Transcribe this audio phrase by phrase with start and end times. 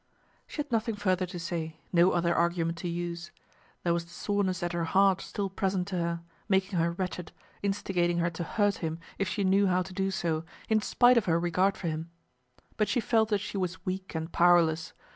[0.47, 3.29] She had nothing further to say, no other argument to use.
[3.83, 7.31] There was the soreness at her heart still present to her, making her wretched,
[7.61, 11.25] instigating her to hurt him if she knew how to do so, in spite of
[11.25, 12.09] her regard for him.
[12.77, 14.93] But she felt that she was weak and powerless.